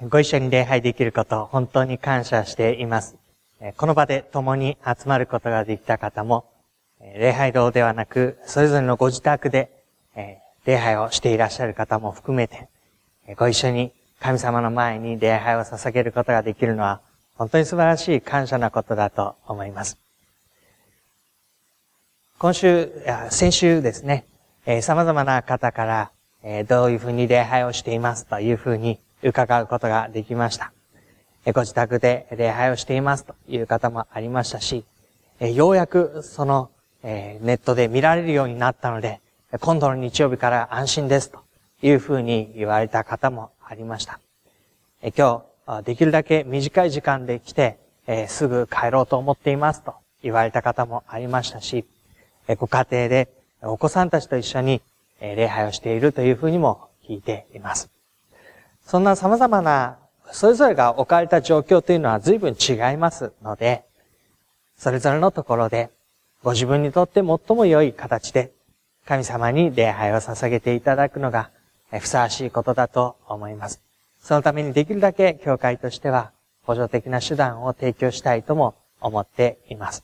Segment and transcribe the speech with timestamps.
[0.00, 3.16] ご一緒に礼拝できること本当に感謝しています。
[3.76, 6.44] この場で共に集まることができた方も、
[7.16, 9.72] 礼拝堂ではなく、それぞれのご自宅で、
[10.64, 12.68] 礼拝をしていらっしゃる方も含めて、
[13.36, 17.00] ご一緒に神様の前に礼拝を捧げることができるのは、
[17.34, 19.98] 本当に素晴らしい感謝なことだと思います。
[22.38, 22.92] 今週、
[23.30, 24.26] 先週ですね、
[24.80, 26.12] 様々な方か
[26.44, 30.72] ら、どういうふうに礼拝をしていますというふうに伺うことができました。
[31.54, 34.84] ご自宅で礼拝をしていますという方もありましたし、
[35.40, 36.70] ようやくその、
[37.02, 39.20] ネットで見られるようになったので、
[39.60, 41.40] 今度の日曜日から安心ですと
[41.80, 44.20] いうふうに言われた方もありました。
[45.16, 47.78] 今日、できるだけ短い時間で来て、
[48.28, 51.84] すぐ帰ろうと思っていますと言われた方もありましたし、
[52.58, 53.28] ご家庭で
[53.62, 54.82] お子さんたちと一緒に
[55.20, 57.90] 礼拝をしているというふうにも聞いています。
[58.88, 59.98] そんな様々な、
[60.32, 63.84] それぞれが置かれた状況というのは随分違いますので、
[64.78, 65.90] それぞれのところで、
[66.42, 68.50] ご自分にとって最も良い形で、
[69.04, 71.50] 神様に礼拝を捧げていただくのが、
[72.00, 73.82] ふさわしいことだと思います。
[74.22, 80.02] そのためにできるだけ教会としては、補助的な手段を提供したいとも思っています。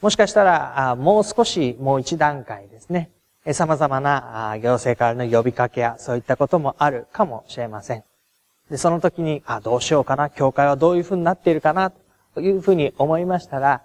[0.00, 3.08] もしかしたら、もう少し、もう一段階ですね。
[3.54, 8.04] 様々な行政からの呼びかけや、そういったこともあるかもしれません。
[8.70, 11.92] で、その時に、あ、どうしようかな、教会はどういうふうになっているかな、
[12.34, 13.82] というふうに思いましたら、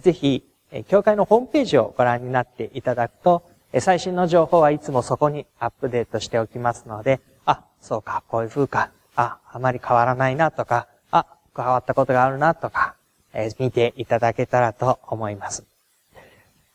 [0.00, 3.42] ぜひ、え教会のホームページをご覧になっていただくと、
[3.78, 12.94] 最新の情報はいつもそこにアップデートしておきますので、あ、そうか、こういう風か、あ、あまり変わらないなとか、あ、変わったことがあるなとか、
[13.34, 15.64] え見ていただけたらと思います。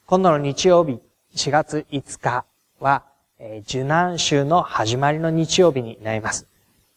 [0.06, 1.00] 今度の日曜日、
[1.38, 2.46] 4月5日
[2.80, 3.04] は、
[3.38, 6.48] えー受難週の始まりの日曜日になります。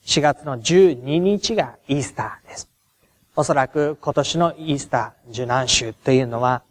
[0.06, 2.70] 4月の12日がイースターです。
[3.36, 6.62] おそらく今年のイースター、受難週というのは、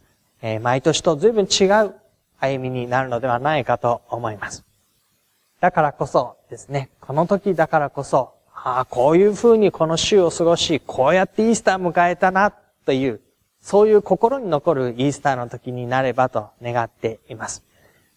[0.42, 1.94] えー毎年と随分違う
[2.40, 4.64] 歩みになるのではないかと思います。
[5.60, 12.52] だからこそですね、この時だからこそ、ああ、こういう風にこの週を過ごし、こうやってイースター迎えたな、
[12.84, 13.20] という、
[13.62, 17.62] そういう心に残るイースターの時になればと願っています。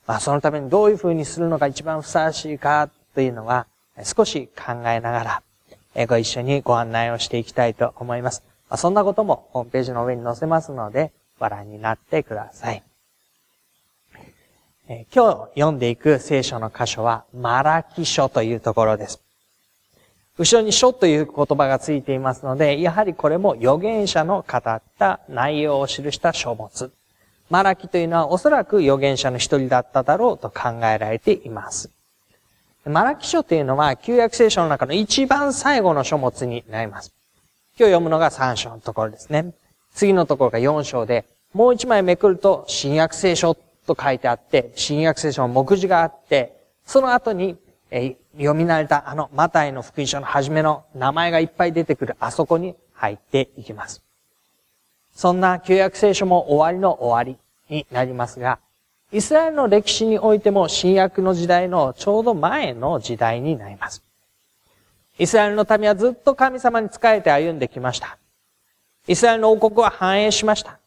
[0.07, 3.67] まあ、そのためにどういう風にするのが一番ふさわしいか、というのは、
[4.03, 5.41] 少し考えなが
[5.95, 8.43] ら、ご一緒にご案内をしていきたいと思います。
[8.69, 12.83] まあ、そんなこともホームページの上に載せますので、ご覧になってください。
[14.87, 19.21] 今日読んでいく聖書の箇所は、マラキ書というところです。
[20.37, 26.91] 後ろに書という言葉がついていますので、やはりこれも預言者の語った内容を記した書物。
[27.49, 31.91] マラキというのはおそらく預言者の一人だっただろうと考えられています。
[32.85, 37.13] マラキ書というのは旧約聖書の中の一番最後の書物になります。
[37.77, 39.53] 今日読むのが3章のところですね。
[39.93, 43.55] 次のところが4章で、もう一枚めくると新約聖書
[43.85, 47.57] と書いてあって、新約聖書の目次があって、その後に、
[47.95, 54.01] え読み慣れたあのマタイの福音書の初めの名前がいっぱい出てくるあそこに入っていきます。
[55.13, 57.37] そんな旧約聖書も終わりの終わり
[57.69, 58.57] になりますが、
[59.11, 64.01] イスラエルの歴史においても新約の時代のちょうど前の時代になります。
[65.19, 68.17] イスラエルの民はずっと神様に仕えて歩んできました。
[69.07, 70.79] イスラエルの王国は繁栄しました。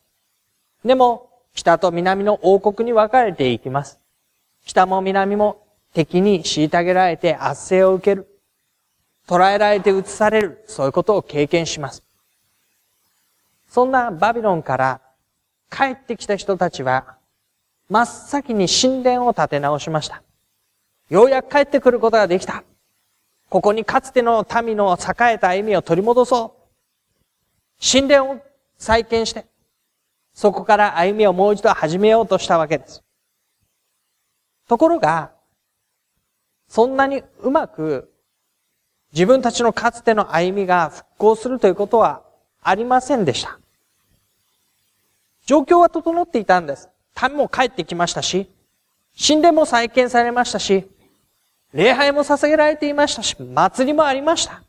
[0.84, 4.00] でも、北と南の王国に分かれていきます。
[4.64, 5.65] 北も南も
[5.96, 8.28] 敵に虐げられて圧政を受ける。
[9.26, 10.62] 捕らえられて移される。
[10.66, 12.02] そういうことを経験します。
[13.70, 15.00] そんなバビロンから
[15.70, 17.16] 帰ってきた人たちは、
[17.88, 20.22] 真っ先に神殿を建て直しました。
[21.08, 22.62] ようやく帰ってくることができた。
[23.48, 27.80] ここにかつての民の栄えた歩みを取り戻そう。
[27.80, 28.40] 神殿を
[28.76, 29.46] 再建して、
[30.34, 33.02] そこから歩みをもう一度始めようとしたわけです。
[34.68, 35.35] ところが、
[36.68, 38.12] そんなにうまく
[39.12, 42.22] 自分たちのかつての歩みが復興するということは
[42.62, 43.58] ありませんでした。
[45.46, 46.88] 状況は整っていたんです。
[47.28, 48.50] 民も帰ってきましたし、
[49.16, 50.86] 神殿も再建されましたし、
[51.72, 54.62] 礼拝も捧げられていましたし、祭りもありました。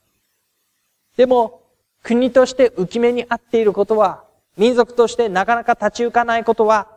[1.18, 1.62] でも、
[2.04, 4.24] 国として浮き目に合っていることは、
[4.56, 6.88] 民族としてなかなか立ち行かないことは、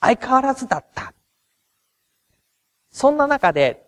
[0.00, 1.12] 相変わらずだった。
[2.98, 3.86] そんな中で、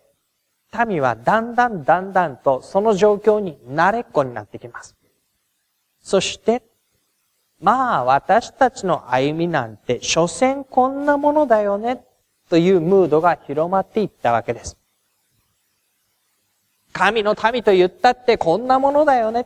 [0.87, 4.95] 民はだんだんだんだんとその状況に慣れっこになってきます。
[6.01, 6.63] そして、
[7.59, 12.05] まあ私たちの歩みなんて、所詮こんなものだよね、
[12.49, 14.77] というムードが広まっていったわけです。
[16.93, 19.45] 神の民と言ったってこんなものだよね。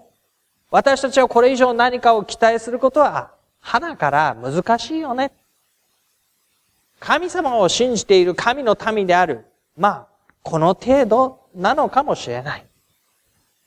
[0.70, 3.32] 私たちはこれ以上何かを期待することは、
[3.62, 5.32] 花から難しいよね。
[7.00, 9.48] 神様を信じている神の民である。
[9.78, 10.08] まあ、
[10.42, 12.66] この程度なのかもしれない。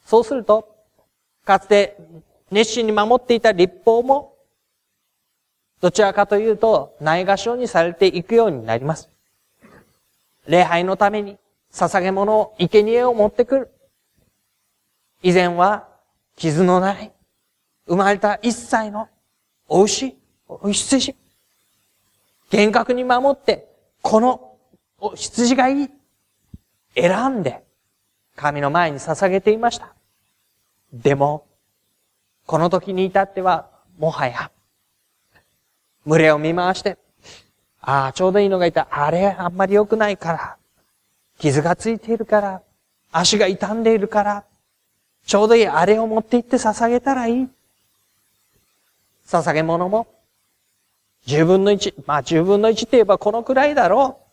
[0.04, 0.76] そうすると、
[1.44, 1.96] かつて
[2.50, 4.34] 熱心に守っていた立法も、
[5.80, 9.10] どちらかというと、ないがしろにされていくようになります。
[10.46, 11.38] 礼拝のために、
[11.72, 13.70] 捧げ物を、生贄を持ってくる。
[15.22, 15.88] 以前は、
[16.36, 17.12] 傷のない、
[17.86, 19.08] 生まれた一歳の、
[19.68, 20.16] お牛、
[20.48, 21.14] お羊。
[22.50, 23.68] 厳格に守って、
[24.02, 24.56] この、
[24.98, 25.90] お羊がいい。
[27.00, 27.64] 選んで、
[28.36, 29.94] 神の前に捧げていました。
[30.92, 31.46] でも、
[32.46, 34.50] この時に至っては、もはや、
[36.06, 36.98] 群れを見回して、
[37.80, 38.88] ああ、ちょうどいいのがいた。
[38.90, 40.56] あれ、あんまり良くないから。
[41.38, 42.62] 傷がついているから。
[43.12, 44.44] 足が傷んでいるから。
[45.26, 47.48] ちょうどいいあれを持って行って捧げたらいい。
[49.26, 50.06] 捧げ物も、
[51.26, 54.27] 十分の一、まあ十分の一って言えばこのくらいだろう。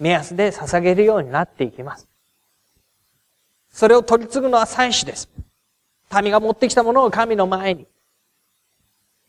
[0.00, 2.08] 目安で捧げるようになっていきます。
[3.72, 5.28] それを取り継ぐのは祭司です。
[6.22, 7.86] 民が持ってきたものを神の前に。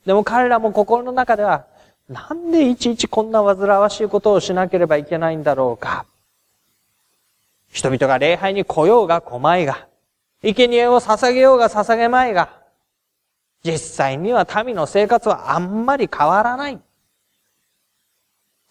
[0.05, 1.65] でも彼らも心の中では、
[2.09, 6.05] なんでいちいちこんな煩わしいことをしなければいけないんだろうか。
[7.69, 9.87] 人々が礼拝に来ようが来まいが、
[10.41, 12.61] 生贄を捧げようが捧げまいが、
[13.63, 16.79] 実際には民の生活はあんまり変わらない。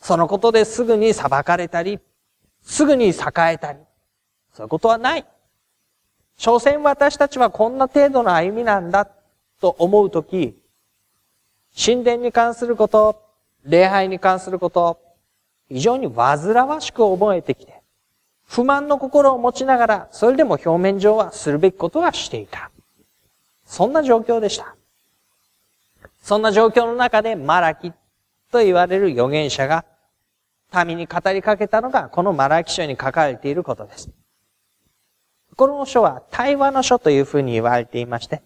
[0.01, 2.01] そのことですぐに裁かれたり、
[2.63, 3.13] すぐに栄
[3.53, 3.79] えたり、
[4.53, 5.27] そういうことはない。
[6.37, 9.07] 所詮私たちはこんな程度の歩みなんだ
[9.61, 10.57] と思うとき、
[11.79, 13.23] 神殿に関すること、
[13.65, 14.99] 礼拝に関すること、
[15.69, 17.81] 非常に煩わしく思えてきて、
[18.47, 22.71] 不満の心を持ちながら、それでも表面上はするべきことはしていた。
[23.65, 24.75] そんな状況でした。
[26.23, 27.93] そんな状況の中でマラキ
[28.51, 29.85] と言われる預言者が
[30.87, 34.11] 民に語りかけたのがこのマラキ書に書かれていることです。
[35.57, 38.43] この書は対話の書というふうに言われていまして、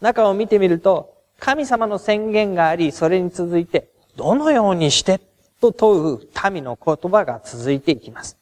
[0.00, 5.20] 中を見てみると、神様の宣言があり、それに続いて、どのようにして
[5.60, 8.36] と問う民の言葉が続いていきます。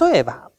[0.00, 0.50] 例えば、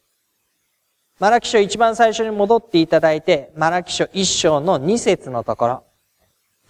[1.20, 5.84] マラキ書一番最初に戻っていただいて、マラキ書一章の二節のところ、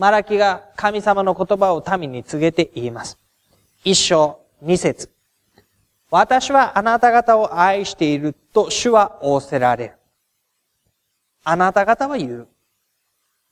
[0.01, 3.19] マラキが神様の言葉を民に告げて言います。
[3.83, 5.12] 一章二節。
[6.09, 9.94] 私はあなた方を愛していると主は仰せられる。
[11.44, 12.48] あなた方は言う。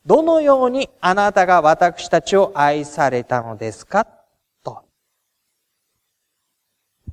[0.07, 4.07] どのようにあなたが私たちを愛されたのですか？
[4.63, 4.81] と。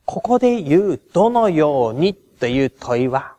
[0.07, 3.35] ここで言う、どのようにという問いは、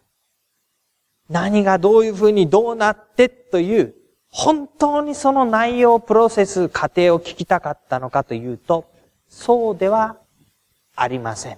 [1.27, 3.95] 何がどういうふうにどうなってという、
[4.30, 8.86] 本当にその内容、プロセス、過程を聞きたかったのかというと、
[9.30, 10.18] そうでは
[10.96, 11.57] ありません。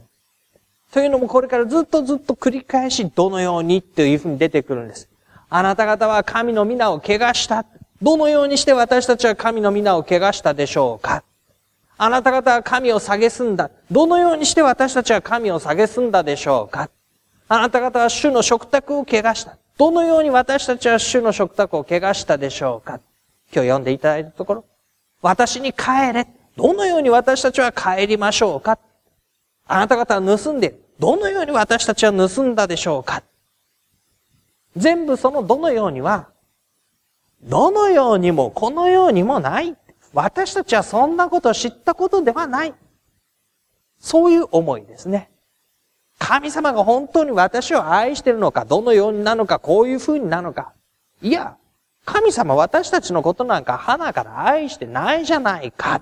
[0.91, 5.07] というのもこれからずっとずっと繰り返しどのようにというふうに出てくるんです。
[5.49, 7.65] あなた方は神の皆を汚した。
[8.01, 11.23] どのようにして私たちは神の皆を汚したでしょうか
[11.97, 13.69] あなた方は神を蔑んだ。
[13.91, 16.89] どのようにして私たちは神を蔑んだでしょうか
[17.49, 19.58] あなた方は主の食卓を汚した。
[19.79, 22.99] どのように私たちは主の食卓を汚したでしょうか？
[23.53, 24.65] 今日読んでいただいたところ。
[25.21, 26.27] 私に帰れ。
[26.57, 28.77] どのように私たちは帰りましょうか？
[29.67, 33.23] あなた方は盗んで、どのように私たちは盗んだでしょうか？
[34.75, 36.27] 全部そのどのようには、
[37.41, 39.77] どのようにもこのようにもない。
[40.13, 42.73] 私たちはそんなことを知ったことではない。
[43.97, 45.29] そういう思いですね。
[46.19, 50.73] 神様が本当に私を愛してるのか、どのようになのか、こういう風になのか。
[51.21, 51.57] いや、
[52.05, 56.01] 神様私たちのことなんか花から愛してないじゃないか。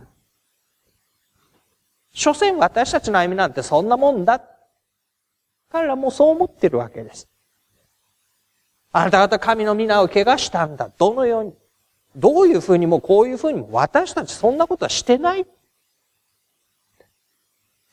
[2.12, 4.42] 所詮私たちの歩みなんてそんなもんだ。
[5.72, 7.28] 彼らもそう思ってるわけです。
[8.92, 10.90] あなた方神の皆を怪我したんだ。
[10.98, 11.54] どのように。
[12.16, 15.46] どういうふうにもこういうふうにも私たちそんなことはしてない。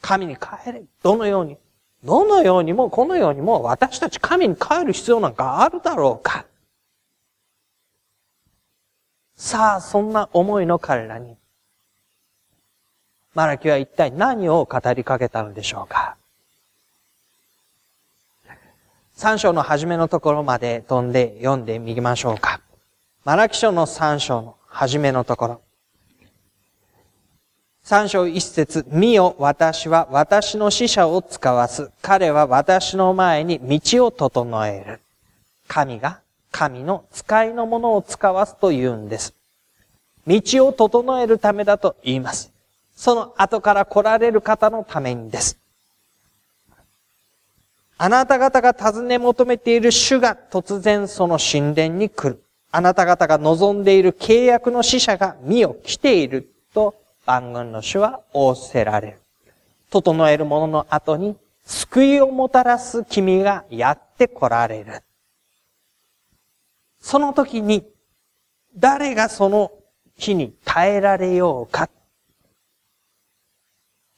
[0.00, 0.84] 神に帰れ。
[1.02, 1.58] どのように。
[2.04, 6.44] どのようにもこのようにも私たち神に帰る必要なんかあるだろうか？
[9.36, 11.36] さあ、そんな思いの彼らに、
[13.34, 16.16] マラキは一体何を語りかけたのでしょうか？
[19.16, 22.60] 三章の初めのところまで飛んで読んでみましょうか。
[23.24, 25.60] マラキ書の三章の初めのところ。
[27.84, 31.90] 三章一節、見よ、私は私の死者を使わす。
[32.00, 35.00] 彼は私の前に道を整える。
[35.68, 39.34] 神が神の使いのものを使わすと言うんです。
[40.26, 42.50] 道を整えるためだと言います。
[42.96, 45.58] その後から来られる方のためにです。
[47.98, 52.42] あなた方が尋ね求めている主が突然その神殿に来る。
[52.70, 56.94] あなた方が望んでいる契約の使者が身を来ていると
[57.26, 59.18] 万軍の主は仰せられる。
[59.90, 65.02] 整える者の後に救いをもたらす君がやって来られる。
[67.00, 67.86] その時に
[68.76, 69.72] 誰がその
[70.16, 71.88] 日に耐えられようか。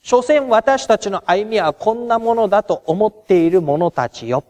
[0.01, 4.45] 所詮私たちの歩みはこんなものだと思っている者たちよ。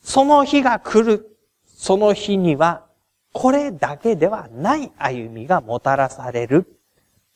[0.00, 1.36] その日が来る。
[1.66, 2.84] その日には、
[3.32, 6.78] これだけではない歩みがもたらされる。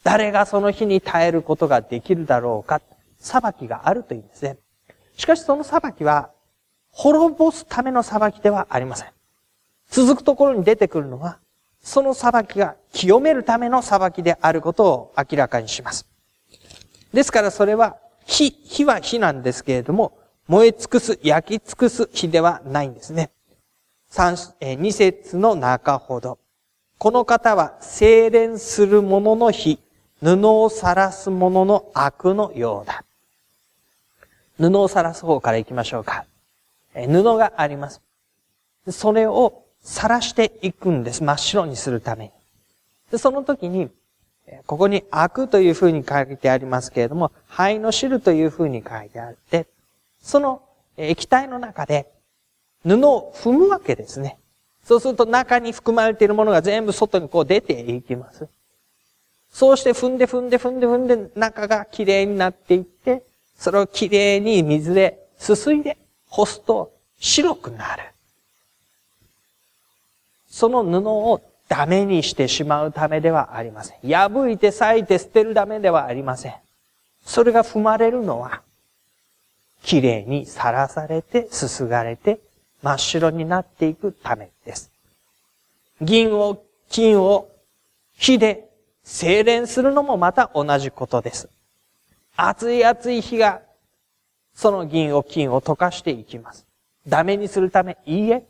[0.04, 2.80] 誰がその日に耐えることができるだろうか。
[3.18, 4.58] 裁きがあるというんですね。
[5.16, 6.30] しかしその裁きは、
[6.90, 9.08] 滅ぼすための裁きではありません。
[9.90, 11.38] 続くところに出てくるのは、
[11.80, 16.06] その裁きが清めるための裁きであることを明らかにします。
[17.12, 23.30] ですからそれは、火、火は火なんですけれども、燃え尽くす、焼き尽くす火ではないんですね。
[24.08, 26.38] 三、二節の中ほど。
[26.98, 29.78] この方は精錬する者の火、
[30.22, 33.04] 布を晒す者の悪のようだ。
[34.58, 36.24] 布を晒す方から行きましょうか。
[36.94, 38.00] 布があります。
[38.90, 41.22] それを晒していくんです。
[41.22, 42.30] 真っ白にするために。
[43.12, 43.90] でその時に、
[44.66, 49.66] ここに悪という風に書いてありますけれども、灰の汁という風に書いてあって、
[50.20, 50.62] その
[50.96, 52.10] 液体の中で
[52.82, 54.38] 布を踏むわけですね。
[54.82, 58.48] そうすると中に含まれているものが全部外にこう出ていきます。
[59.52, 63.22] そうして踏んで踏んで踏んで踏んで中が綺麗になっていって、
[63.56, 68.02] それを綺麗に水ですすいで干すと白くなる。
[70.48, 74.10] その布をダメにしてしまうためではありません。
[74.10, 76.54] 破いて裂いて捨てるためではありません。
[77.24, 78.62] それが踏まれるのは、
[79.82, 82.40] 綺麗にさらされて、すすがれて、
[82.82, 84.90] 真っ白になっていくためです。
[86.00, 87.48] 銀を、金を
[88.16, 88.67] 火で
[89.08, 91.48] 精錬するのもまた同じことです。
[92.36, 93.62] 熱い熱い火が、
[94.54, 96.66] その銀を金を溶かしていきます。
[97.06, 98.44] ダメにするため、いいえ。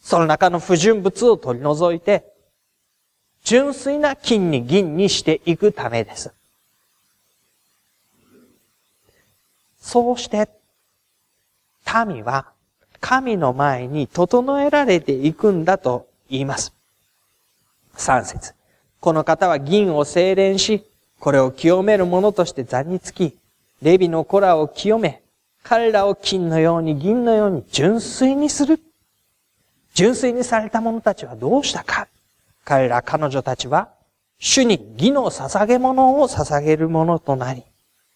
[0.00, 2.24] その中の不純物を取り除いて、
[3.42, 6.32] 純粋な金に銀にしていくためです。
[9.82, 10.48] そうして、
[12.06, 12.46] 民は
[13.00, 16.72] 神の前に整えられていくんだと言います。
[17.92, 18.54] 三節。
[19.04, 20.82] この方は銀を精錬し、
[21.20, 23.36] これを清める者として座につき、
[23.82, 25.20] レビの子らを清め、
[25.62, 28.80] 彼らを金のように銀のように純粋にする。
[29.92, 32.08] 純粋にされた者たちはどうしたか
[32.64, 33.90] 彼ら彼女たちは、
[34.38, 37.62] 主に義の捧げ物を捧げるものとなり、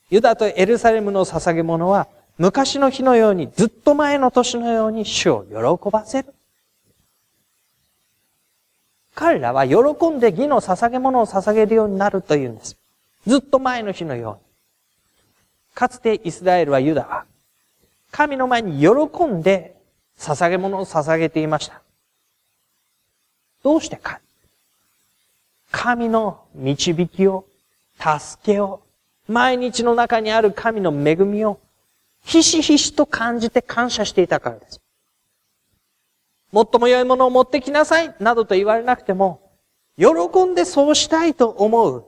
[0.09, 6.33] ユダとエルサレムの捧げ物は、昔の日のように、ずっと前の年のように主を喜ばせる。
[9.19, 12.77] 彼らは喜んで義の捧げ物を捧げるようになるというんです。
[13.27, 14.41] ずっと前の日のように。
[15.75, 17.25] かつてイスラエルはユダは、
[18.13, 19.75] 神の前に喜んで
[20.21, 21.83] 捧げ物を捧げていました。
[23.65, 24.21] どうしてか
[25.73, 27.45] 神の導きを、
[27.99, 28.83] 助けを、
[29.27, 31.59] 毎日の中にある神の恵みを、
[32.25, 34.81] ひしひしと感じて感謝していたからです。
[36.53, 39.51] もっとも良いものを持ってきなさい、などと言われなくても、
[39.97, 42.07] 喜んでそうしたいと思う。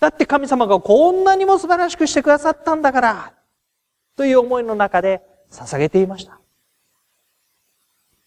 [0.00, 3.32] だって神様がこんなにも素晴らしくしてくださったんだから、
[4.16, 6.38] という思いの中で捧げていました。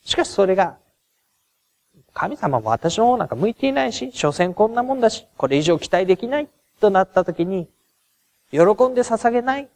[0.03, 0.77] しかしそれが
[2.13, 6.49] 神様も私の方なんか向いていないし、所詮こんなもんだし、これ以上期待できない
[6.79, 7.69] となった時に、
[8.51, 9.69] 喜んで捧げない。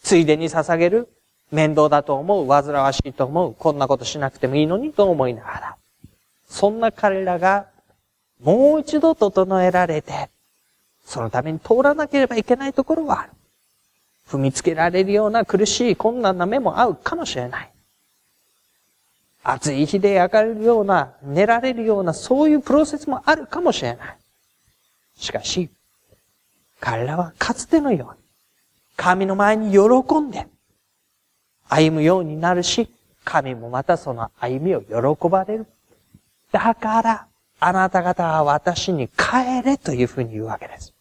[0.00, 1.08] ついでに捧げる。
[1.50, 2.46] 面倒だと思う。
[2.46, 3.54] 煩わしいと思う。
[3.54, 5.76] こんなことしなくてもいいのにと思いながら。
[6.48, 7.66] そんな彼らが、
[8.42, 10.30] もう一度整えられて、
[11.04, 13.32] そのために通らなければいけないところはある。
[14.28, 17.70] 踏みつけられるような苦しい困難な目も合うかもしれない。
[19.42, 24.16] 暑い日で焼かれるような、寝られるような、そういうプロセスもあるかもしれない。
[25.16, 25.70] しかし、
[26.80, 28.20] 彼らはかつてのように、
[28.96, 30.46] 神の前に喜んで、
[31.68, 32.88] 歩むようになるし、
[33.24, 35.66] 神もまたその歩みを喜ばれる。
[36.50, 37.26] だから、
[37.60, 40.94] あなた方は私に帰れというふうに言うわけです。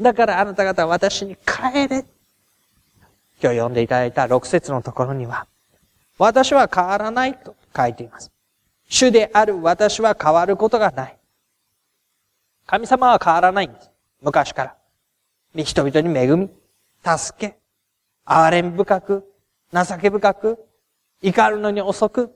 [0.00, 2.04] だからあなた方は私に帰れ。
[3.42, 5.46] 今日読んでいただいた6節のところには、
[6.18, 8.30] 私は変わらないと書いています。
[8.88, 11.18] 主である私は変わることがない。
[12.66, 13.90] 神様は変わらないんです。
[14.22, 14.76] 昔から。
[15.64, 16.48] 人々に恵み、
[17.04, 17.58] 助け、
[18.24, 19.32] 憐れみ深く、
[19.72, 20.58] 情け深く、
[21.22, 22.34] 怒るのに遅く、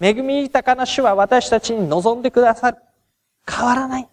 [0.00, 2.78] 恵み豊かな主は私たちに望んでくださる。
[3.48, 4.08] 変わらない。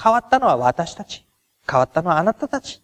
[0.00, 1.24] 変わったのは私たち。
[1.68, 2.82] 変わったのはあなたたち。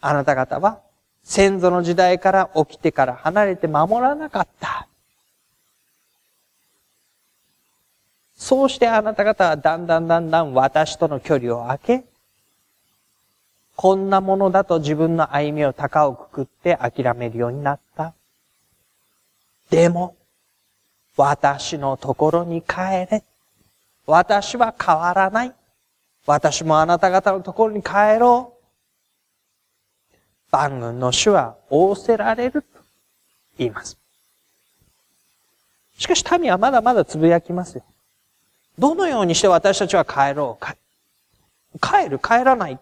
[0.00, 0.80] あなた方は
[1.22, 4.88] 先祖の時代から起きてから離れて守らなかった。
[8.34, 12.04] そうしてあなた方はだんだんだんだん私との距離を空け、
[13.76, 18.14] こんなものだと自分の歩みを高をくくって諦めるようになった。
[19.70, 20.16] でも、
[21.16, 23.22] 私のところに帰れ。
[24.06, 25.54] 私は変わらない。
[26.26, 28.62] 私もあなた方のところに帰ろう。
[30.50, 32.68] 万軍の主は仰せられると
[33.58, 33.96] 言います。
[35.98, 37.84] しかし民はまだまだつぶやきますよ。
[38.78, 40.76] どのようにして私たちは帰ろうか。
[41.80, 42.78] 帰る、帰らない。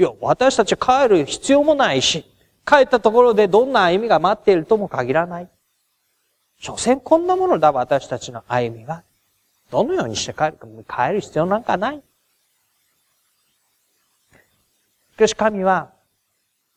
[0.00, 2.24] いや、私たち帰る必要もないし、
[2.64, 5.48] 帰ったところでどんな歩みが待っているとも限らない。
[6.58, 9.02] 所詮こんなものだ、私たちの歩みが。
[9.70, 10.66] どのようにして帰るか、
[11.08, 12.02] 帰る必要なんかない。
[15.12, 15.90] しかし神は、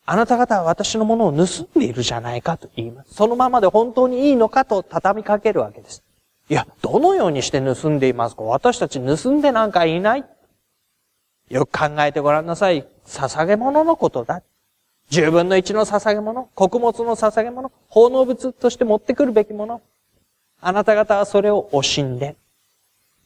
[0.05, 3.13] あなた方は私のものを盗んでいるじゃないかと言います。
[3.13, 6.03] そのままで本当にいいのかと畳みかけるわけです。
[6.49, 10.25] いや、どのようにして盗んでいますか私たち盗んでなんかいない。
[11.53, 12.87] よく考えてごらんなさい。
[13.05, 14.41] 捧げ物のことだ。
[15.09, 19.81] 十分の一の捧げ物、穀物の捧げ物、奉納物として持ってくるべきもの。
[20.59, 22.35] あなた方はそれを惜しんで、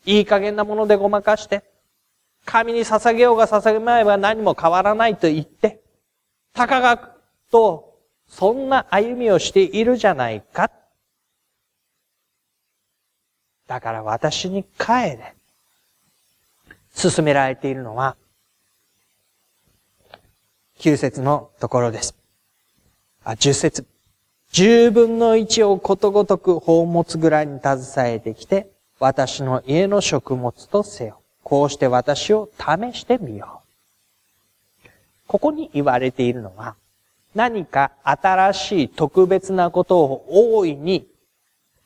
[0.06, 1.64] いい加減なものでごまかして、
[2.44, 5.80] 神に捧げようが捧げまいは何も変わらないと言って、
[6.54, 7.14] 高が
[7.50, 10.70] と、そんな歩みをしているじゃないか。
[13.68, 15.37] だから私に帰れ。
[16.98, 18.16] 進められているのは、
[20.80, 22.16] 9節のところです。
[23.24, 23.86] あ、10節。
[24.52, 31.22] 十分の一をことごとく宝物ぐらいに携えてきて、私の家の食物とせよ。
[31.44, 33.62] こうして私を試してみよ
[34.84, 34.90] う。
[35.28, 36.76] ここに言われているのは、
[37.36, 40.26] 何か新しい特別なことを
[40.58, 41.06] 大いに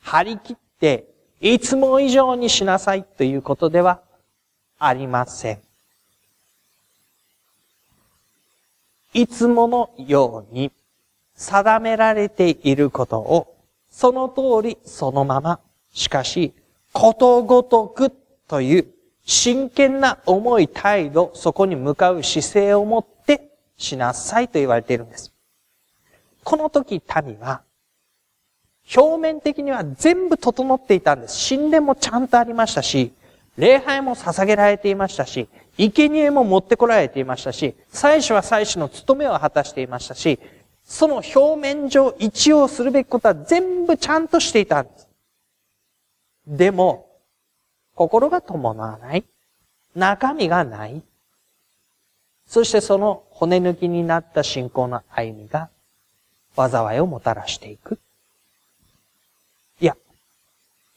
[0.00, 1.04] 張り切って、
[1.42, 4.00] いつも以上にしなさいということでは
[4.84, 5.58] ありません。
[9.14, 10.72] いつものように
[11.34, 13.52] 定められていることを
[13.92, 15.60] その通りそのまま、
[15.92, 16.54] しかし、
[16.92, 18.10] ことごとく
[18.48, 18.86] という
[19.24, 25.32] 真剣な思い態度、そこに向かう姿勢を持ってしなさいと言われているんです。
[26.42, 27.62] この時民は、
[28.96, 31.54] 表面的には全部整っていたんです。
[31.54, 33.12] 神殿もちゃんとありましたし、
[33.56, 40.38] 礼拝も捧げられていましたし、生贄も持ってこられていましたし、祭司は祭司の務めを果たしていましたし、
[40.84, 45.08] その表面上一応するべきことは全部ちゃんとしていたんです。
[46.46, 47.08] でも、
[47.94, 49.24] 心が伴わない。
[49.94, 51.02] 中身がない。
[52.46, 55.70] そしてその骨抜きになった信仰の歩みが
[56.56, 57.98] 災いをもたらしていく。
[59.80, 59.96] いや、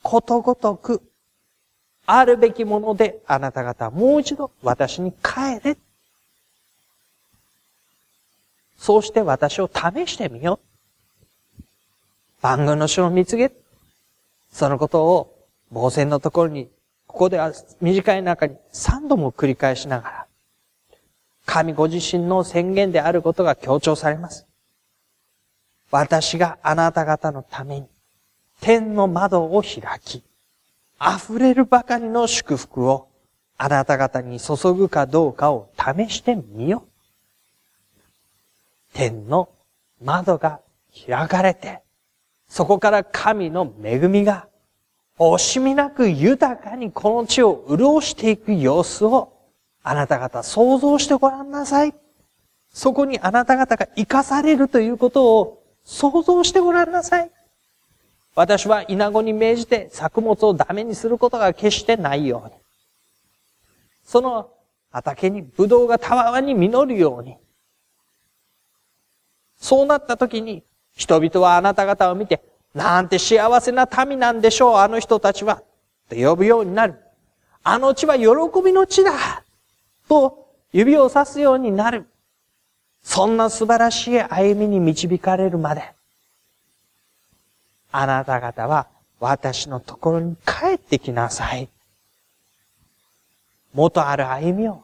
[0.01, 1.01] ことごとく
[2.05, 5.77] あるべきものであなた方もう一度私に帰れ。
[8.77, 10.75] そうして私を試してみよう。
[12.41, 13.51] 番組の書を見つけ、
[14.51, 16.69] そのことを防戦のところに、
[17.07, 20.27] ここでは短い中に三度も繰り返しながら、
[21.47, 24.45] 神ご自身の宣言であることが強調されます。
[25.89, 27.87] 私があなた方のために
[28.61, 30.23] 天の窓を開き、
[31.01, 33.07] 溢れるばかりの祝福を
[33.57, 36.89] あなた方に注ぐかどうかを試してみよう。
[38.93, 39.49] 天の
[40.03, 40.61] 窓が
[41.07, 41.81] 開かれて、
[42.47, 44.47] そこから神の恵みが
[45.17, 49.33] 惜しみなく豊かにこの地を潤していく様子を
[49.83, 51.93] あなた方想像してごらんなさい。
[52.71, 57.31] そこにあなた方が生かされるということを想像してごらんなさい。
[58.35, 62.53] 私は稲子に命じて作物をダメにすることが決してないように。
[64.03, 64.51] その
[64.91, 67.37] 畑にブドウがたわわに実るように。
[69.57, 70.63] そうなった時に
[70.95, 72.41] 人々はあなた方を見て、
[72.73, 75.63] なんて幸せな民なんでしょう、あの人たちは。
[76.09, 76.95] と呼ぶようになる。
[77.63, 78.25] あの地は喜
[78.63, 79.43] びの地だ
[80.07, 82.05] と指をさすようになる。
[83.01, 85.93] そんな素晴らしい歩みに導かれるまで、
[87.97, 88.87] あなた方は
[89.21, 91.69] 私のところに帰ってきなさい。
[93.73, 94.83] 元ある歩みを。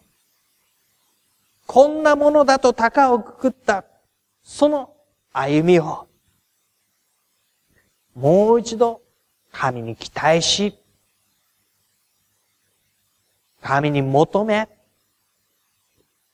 [1.68, 3.84] こんなものだと高をくくった、
[4.44, 4.94] その
[5.34, 6.08] 歩みを、
[8.16, 9.02] もう一度
[9.52, 10.78] 神に期待し、
[13.62, 14.70] 神に求め、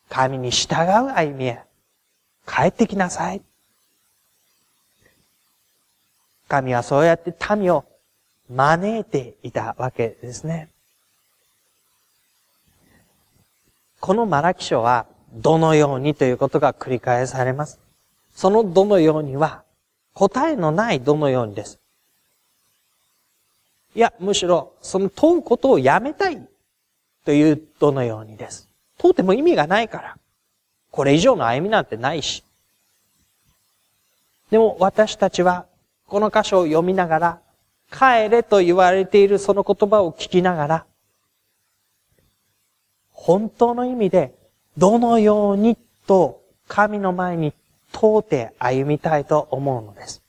[0.10, 0.76] 神に従
[1.08, 1.63] う歩みへ。
[2.48, 3.42] 帰ってきなさい。
[6.48, 7.86] 神はそうやって民を
[8.50, 10.70] 招いていたわけですね。
[14.00, 17.80] このマラキ書は、どのようにということが繰り返されます。
[18.34, 19.64] そのどのようには、
[20.14, 21.80] 答えのないどのようにです。
[23.96, 26.48] いや、むしろ、その問うことをやめたい
[27.26, 28.70] というどのようにです。
[28.98, 30.18] 問うても意味がないから。
[30.92, 32.44] これ以上の歩みなんてないし。
[34.50, 35.66] でも私たちは
[36.08, 37.39] この箇所を読みながら、
[37.91, 40.86] 帰れと言われているその言葉を聞きながら、
[43.12, 44.34] 本当の意味で
[44.78, 47.54] どのようにと神の前に
[47.91, 50.22] 問うて歩みたいと思うのです。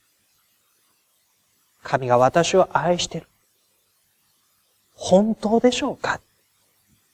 [1.82, 3.28] 神が私を愛している。
[4.94, 6.20] 本当でしょうか？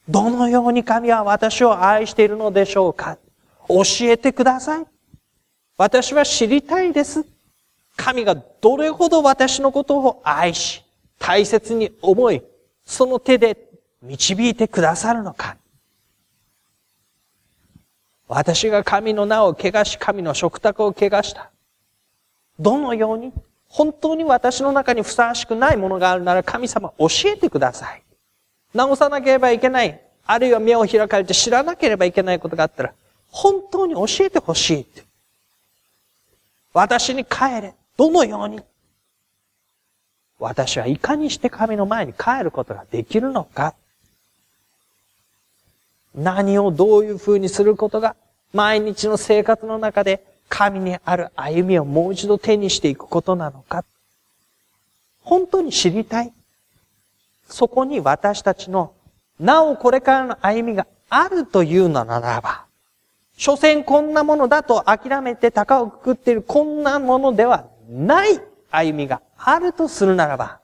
[0.09, 3.18] どのように神は私を愛しているのでしょうか？
[3.68, 4.87] 教えてください。
[5.77, 7.27] 私は知りたいです。
[7.96, 10.85] 神がどれほど私のことを愛し、
[11.18, 12.42] 大切に思い、
[12.85, 13.57] その手で
[14.02, 15.57] 導いてくださるのか。
[18.26, 21.50] 私が神の名を汚し、神の食卓を汚した。
[22.59, 23.33] どのように
[23.68, 28.02] 本当に私の中にふさわしくないものがあるなら神様教えてください。
[28.72, 30.00] 直さなければいけない。
[30.26, 32.92] あるいは目を開かれて知らなければいけないことがあったら、
[33.30, 35.02] 本当に教えてほしいって。
[36.72, 37.74] 私に帰れ。
[37.96, 38.61] どのように
[40.38, 43.74] 私はいかにして神の前に帰ることができるのか
[46.14, 48.16] 何をどういうふうにすることが
[48.52, 53.85] 毎日の生活の中で神にある歩みをもう一度手にしていくことなのか
[55.24, 56.33] 本当に知りたい。
[57.48, 58.92] そこに私たちの、
[59.40, 62.66] なおこれからの歩みがあるというのならば、
[63.37, 70.61] 所詮こんなものだと諦めて高をくくっているこんなものではない歩みがあるとするならば、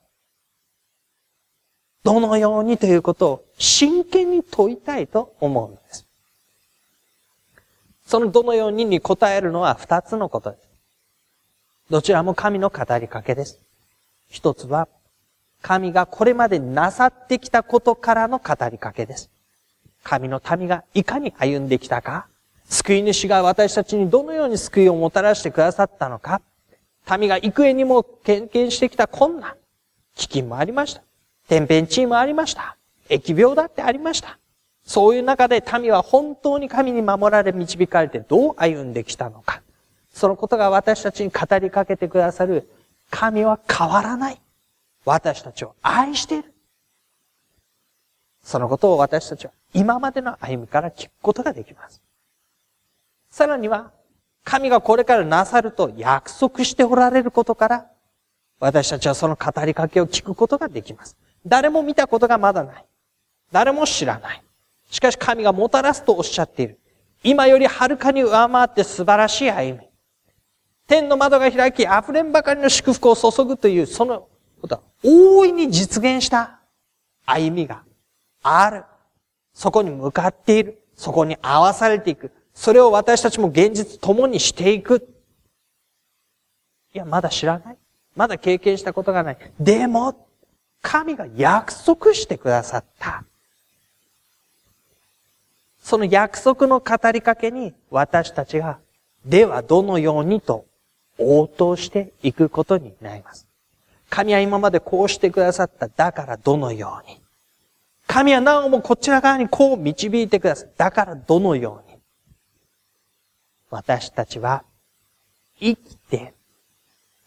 [2.02, 6.06] どのようにということを真剣に問いたいと思うのです。
[8.06, 10.68] そのどのようにに答えるのは二つのことです。
[11.90, 13.60] どちらも神の語りかけです。
[14.28, 14.88] 一つは、
[15.60, 19.28] 神がこれまでなさってきたことからの語りかけです。
[20.02, 22.26] 神の民がいかに歩んできたか、
[22.66, 26.40] 救い主が私たちにどのように救いをもたらしてくださったのか、
[27.18, 29.54] 民が幾重にも経験してきた困難、
[30.14, 31.02] 危機もありました。
[31.48, 32.76] 天変地異もありました。
[33.08, 34.38] 疫病だってありました。
[34.84, 39.62] そういう中で民は本当に神に守られ導かれてどう歩んできたのか。
[40.12, 42.68] そのことが私たちに語りかけてくださる
[43.10, 44.40] 神は変わらない。
[45.04, 46.52] 私たちを愛している。
[48.42, 52.02] そのことを私たちは今までの歩みから聞くことができます。
[53.30, 53.92] さらには、
[54.44, 57.86] 神がこれからなさると約束しておられることから、
[58.58, 61.16] 私たちはその語りかけを聞くことができます。
[61.46, 62.84] 誰も見たことがまだない。
[63.52, 64.42] 誰も知らない。
[64.90, 66.78] しかし神がもたらすとおっしゃっている。
[67.22, 69.88] 今よりはるかに上回って素晴らしい歩み。
[70.86, 74.26] 天の窓が開き、溢れんばかりの祝福を注ぐという、その
[74.60, 76.60] ことは、大いに実現した
[77.24, 77.84] 歩みが
[78.42, 78.84] ある。
[79.54, 80.82] そこに向かっている。
[80.96, 82.32] そこに合わされていく。
[82.54, 85.08] それを私たちも現実共にしていく。
[86.94, 87.76] いや、まだ知らない。
[88.16, 89.38] まだ経験したことがない。
[89.58, 90.26] でも、
[90.82, 93.24] 神が約束してくださった。
[95.82, 98.78] その約束の語りかけに私たちが、
[99.24, 100.66] ではどのようにと
[101.18, 103.46] 応答していくことになります。
[104.08, 105.88] 神は今までこうしてくださった。
[105.88, 107.20] だからどのように。
[108.06, 110.68] 神はなおもこちら側にこう導いてください。
[110.76, 111.89] だからどのように。
[113.70, 114.64] 私たちは
[115.60, 116.34] 生きて、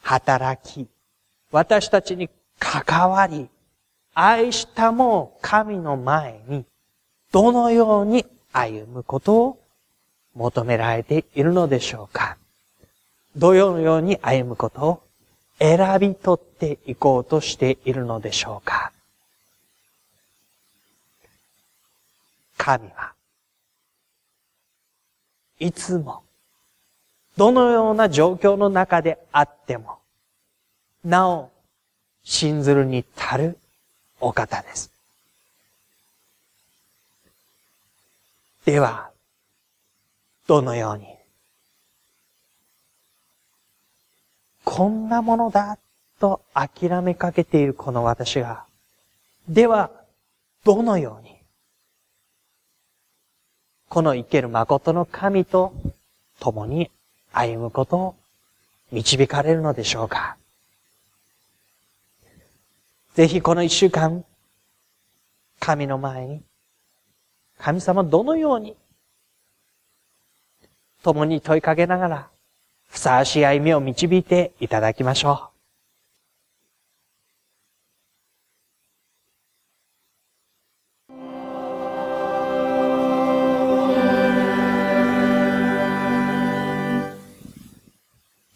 [0.01, 0.87] 働き、
[1.51, 2.29] 私たちに
[2.59, 3.47] 関わり、
[4.13, 6.65] 愛したも神の前に、
[7.31, 9.59] どのように歩むことを
[10.35, 12.37] 求められているのでしょうか？
[13.35, 15.03] どのように歩むことを
[15.59, 18.91] 選び取っていこうとしているのでしょうか？
[22.57, 23.13] 神は
[25.59, 26.23] いつも
[27.37, 29.97] どのような状況の中であっても
[31.03, 31.51] なお
[32.23, 33.57] 信ずるに足る
[34.19, 34.91] お方です。
[38.65, 39.09] では、
[40.47, 41.13] どのように
[44.63, 45.77] こんなものだ
[46.19, 48.63] と諦めかけているこの私が、
[49.47, 49.91] では、
[50.63, 51.35] どのように、
[53.89, 55.73] この生ける誠の神と
[56.39, 56.89] 共に
[57.33, 58.15] 歩むことを
[58.91, 60.37] 導かれるのでしょうか？
[63.15, 64.23] ぜひこの一週間、
[65.59, 66.41] 神の前に、
[67.57, 68.75] 神様どのように、
[71.03, 72.29] 共に問いかけながら、
[72.89, 75.52] ふさわしい歩みを導いていただきましょう。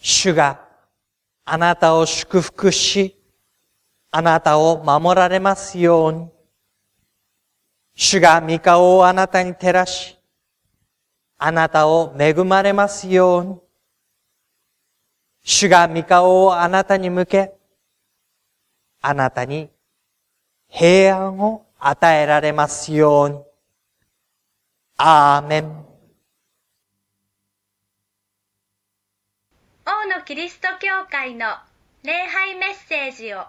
[0.09, 0.61] 主が
[1.43, 3.17] あなたを祝福し、
[4.09, 6.29] あなたを守られますように。
[7.93, 10.17] 主が御顔をあなたに照らし、
[11.37, 13.59] あなたを恵まれますように。
[15.43, 17.53] 主が御顔をあなたに向け、
[19.01, 19.69] あなたに
[20.69, 23.43] 平安を与えられますように。
[24.95, 25.87] アーメン。
[29.89, 31.55] 王のキリスト教会の
[32.03, 33.45] 礼拝メッセージを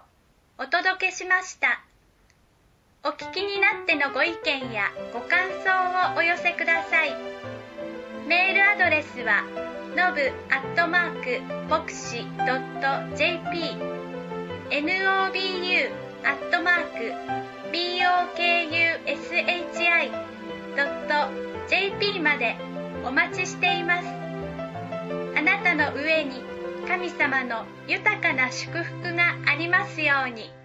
[0.57, 1.83] お届けしました。
[3.03, 7.13] お聞きになってのご意見やご感想をお寄せください。
[8.29, 9.43] メールアドレスは、
[9.93, 12.25] のぶアットマーク牧師
[13.17, 13.75] .jp
[14.71, 15.91] nobu
[16.23, 17.11] アットマーク
[21.73, 22.55] bokushi.jp まで
[23.03, 24.07] お待ちしています
[25.35, 26.58] あなたの上に
[26.89, 30.58] 神様の豊かな祝福がありますように。